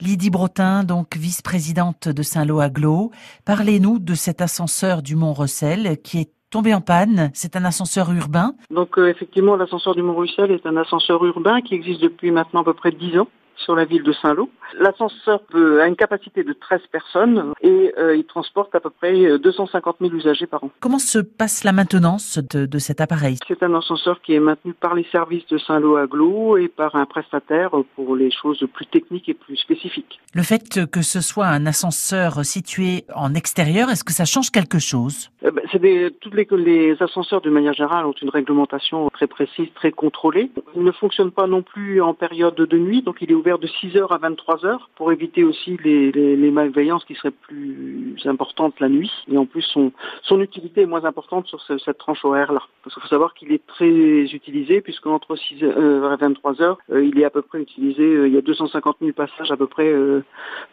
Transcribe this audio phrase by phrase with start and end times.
[0.00, 3.10] Lydie Brotin, donc vice-présidente de Saint-Lô-Aglo,
[3.44, 7.30] parlez-nous de cet ascenseur du Mont-Rossel qui est tombé en panne.
[7.34, 8.54] C'est un ascenseur urbain.
[8.70, 12.64] Donc euh, effectivement, l'ascenseur du Mont-Russel est un ascenseur urbain qui existe depuis maintenant à
[12.64, 13.28] peu près 10 ans
[13.60, 14.50] sur la ville de Saint-Lô.
[14.78, 19.96] L'ascenseur a une capacité de 13 personnes et euh, il transporte à peu près 250
[20.00, 20.70] 000 usagers par an.
[20.80, 23.36] Comment se passe la maintenance de, de cet appareil?
[23.46, 27.06] C'est un ascenseur qui est maintenu par les services de Saint-Lô Aglo et par un
[27.06, 30.19] prestataire pour les choses plus techniques et plus spécifiques.
[30.32, 34.78] Le fait que ce soit un ascenseur situé en extérieur, est-ce que ça change quelque
[34.78, 35.30] chose?
[35.42, 39.90] Eh ben, des, toutes les, ascenseurs de manière générale ont une réglementation très précise, très
[39.90, 40.50] contrôlée.
[40.76, 43.66] Il ne fonctionne pas non plus en période de nuit, donc il est ouvert de
[43.66, 49.10] 6h à 23h pour éviter aussi les, malveillances qui seraient plus importantes la nuit.
[49.30, 52.62] Et en plus, son, utilité est moins importante sur ce, cette tranche horaire-là.
[52.82, 57.04] Parce qu'il faut savoir qu'il est très utilisé, puisque entre 6h euh, et 23h, euh,
[57.04, 59.66] il est à peu près utilisé, euh, il y a 250 000 passages à peu
[59.66, 60.19] près euh,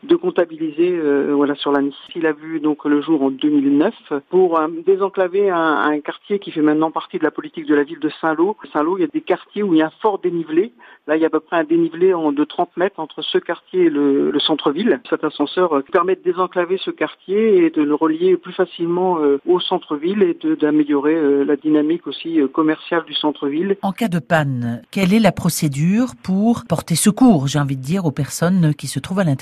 [0.03, 1.95] de comptabiliser euh, voilà, sur la nuit.
[2.15, 3.93] Il a vu donc le jour en 2009
[4.29, 8.09] pour désenclaver un, quartier qui fait maintenant partie de la politique de la ville de
[8.21, 8.55] Saint-Lô.
[8.71, 10.71] Saint-Lô, il y a des quartiers où il y a un fort dénivelé.
[11.07, 13.83] Là, il y a à peu près un dénivelé de 30 mètres entre ce quartier
[13.83, 14.99] et le, le centre-ville.
[15.09, 19.59] Cet ascenseur permet de désenclaver ce quartier et de le relier plus facilement euh, au
[19.59, 23.77] centre-ville et d'améliorer euh, la dynamique aussi euh, commerciale du centre-ville.
[23.81, 28.05] En cas de panne, quelle est la procédure pour porter secours, j'ai envie de dire,
[28.05, 29.36] aux personnes qui se trouvent à l'intérieur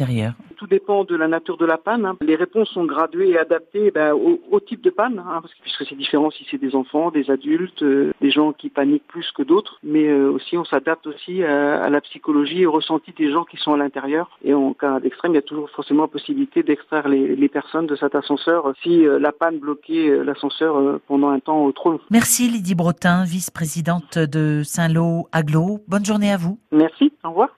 [0.57, 2.05] Tout dépend de la nature de la panne.
[2.05, 2.17] Hein.
[2.21, 5.61] Les réponses sont graduées et adaptées ben, au, au, type de panne, hein, parce que,
[5.61, 9.29] puisque c'est différent si c'est des enfants, des adultes, euh, des gens qui paniquent plus
[9.31, 13.11] que d'autres, mais euh, aussi on s'adapte aussi à, à, la psychologie et au ressenti
[13.17, 14.29] des gens qui sont à l'intérieur.
[14.43, 17.87] Et en cas d'extrême, il y a toujours forcément la possibilité d'extraire les, les, personnes
[17.87, 21.99] de cet ascenseur si euh, la panne bloquait l'ascenseur pendant un temps trop long.
[22.09, 25.79] Merci Lydie Brotin, vice-présidente de Saint-Lô Aglo.
[25.87, 26.57] Bonne journée à vous.
[26.71, 27.49] Merci, au revoir.